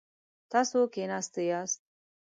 [0.51, 1.79] تاسو کښیناستی یاست؟